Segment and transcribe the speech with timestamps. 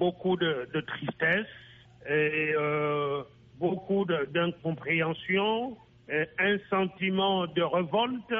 [0.00, 1.46] beaucoup de, de tristesse
[2.08, 3.22] et euh,
[3.58, 5.76] beaucoup d'incompréhension,
[6.10, 8.34] un sentiment de révolte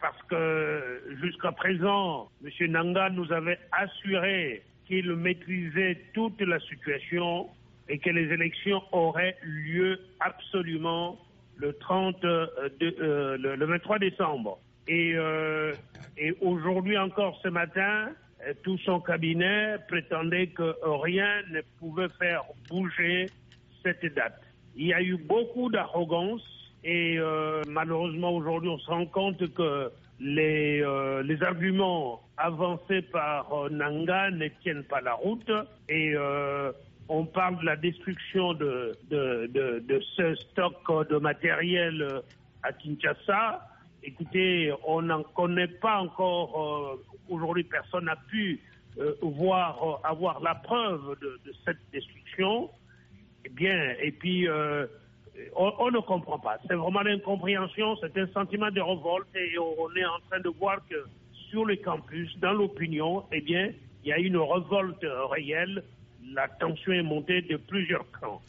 [0.00, 2.70] parce que jusqu'à présent, M.
[2.70, 7.48] Nanga nous avait assuré qu'il maîtrisait toute la situation
[7.88, 11.18] et que les élections auraient lieu absolument
[11.56, 12.46] le 30, euh,
[12.82, 14.58] euh, le, 23 décembre.
[14.88, 15.72] Euh,
[16.16, 18.10] et aujourd'hui encore ce matin,
[18.62, 23.26] tout son cabinet prétendait que rien ne pouvait faire bouger
[23.82, 24.40] cette date.
[24.76, 26.42] Il y a eu beaucoup d'arrogance
[26.84, 27.18] et
[27.66, 30.84] malheureusement aujourd'hui on se rend compte que les,
[31.24, 35.50] les arguments avancés par Nanga ne tiennent pas la route
[35.88, 36.14] et
[37.08, 42.20] on parle de la destruction de, de, ce stock de matériel euh,
[42.62, 43.68] à Kinshasa.
[44.02, 46.98] Écoutez, on n'en connaît pas encore.
[47.00, 48.60] Euh, aujourd'hui, personne n'a pu
[48.98, 52.70] euh, voir, avoir la preuve de, cette destruction.
[53.44, 54.48] Eh bien, et puis,
[55.54, 56.58] on, ne comprend pas.
[56.66, 60.80] C'est vraiment l'incompréhension, c'est un sentiment de révolte et on est en train de voir
[60.88, 60.96] que
[61.50, 63.72] sur le campus, dans l'opinion, eh bien,
[64.04, 65.82] il y a une révolte réelle
[66.34, 68.40] la tension est montée de plusieurs camps.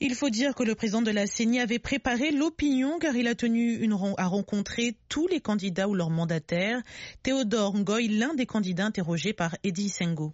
[0.00, 3.34] Il faut dire que le président de la CENI avait préparé l'opinion car il a
[3.34, 6.80] tenu une, à rencontrer tous les candidats ou leurs mandataires.
[7.22, 10.32] Théodore Ngoy, l'un des candidats interrogés par Eddie Sengo.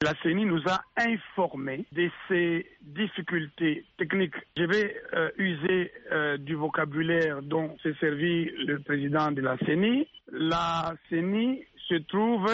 [0.00, 4.34] La CENI nous a informés de ces difficultés techniques.
[4.56, 10.06] Je vais euh, user euh, du vocabulaire dont s'est servi le président de la CENI.
[10.30, 12.46] La CENI se trouve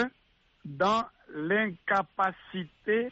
[0.65, 1.03] dans
[1.35, 3.11] l'incapacité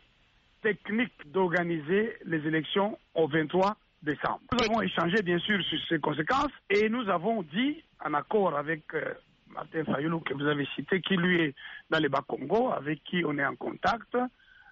[0.64, 4.40] technique d'organiser les élections au 23 décembre.
[4.52, 8.82] Nous avons échangé bien sûr sur ces conséquences et nous avons dit, en accord avec
[8.94, 9.14] euh,
[9.54, 11.56] Martin Fayoulou que vous avez cité, qui lui est
[11.90, 14.18] dans les Bas-Congo, avec qui on est en contact.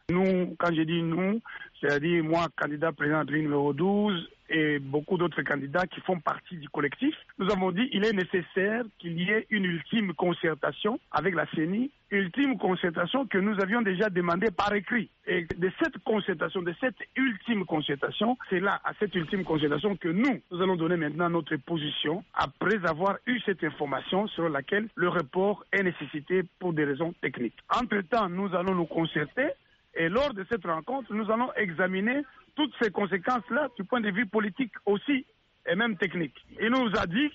[0.09, 1.42] Nous, quand je dis nous,
[1.80, 6.69] c'est-à-dire moi, candidat président de numéro 12, et beaucoup d'autres candidats qui font partie du
[6.69, 11.45] collectif, nous avons dit qu'il est nécessaire qu'il y ait une ultime concertation avec la
[11.56, 15.09] CENI, ultime concertation que nous avions déjà demandée par écrit.
[15.25, 20.09] Et de cette concertation, de cette ultime concertation, c'est là, à cette ultime concertation, que
[20.09, 25.07] nous, nous allons donner maintenant notre position après avoir eu cette information sur laquelle le
[25.07, 27.57] report est nécessité pour des raisons techniques.
[27.73, 29.47] Entre-temps, nous allons nous concerter
[29.96, 32.22] et lors de cette rencontre, nous allons examiner
[32.56, 35.25] toutes ces conséquences-là du point de vue politique aussi
[35.69, 36.35] et même technique.
[36.62, 37.29] Il nous a dit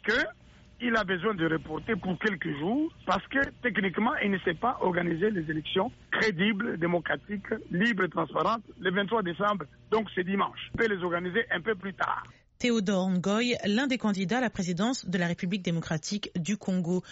[0.79, 4.79] qu'il a besoin de reporter pour quelques jours parce que techniquement, il ne sait pas
[4.81, 10.71] organiser les élections crédibles, démocratiques, libres et transparentes le 23 décembre, donc c'est dimanche.
[10.75, 12.25] Il peut les organiser un peu plus tard.
[12.59, 17.03] Théodore Ngoy, l'un des candidats à la présidence de la République démocratique du Congo.